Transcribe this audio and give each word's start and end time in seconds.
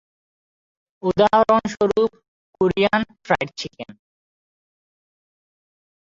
উদাহরণস্বরূপ- 1.03 2.19
Korean 2.61 3.01
fried 3.23 3.49
chicken. 3.57 3.91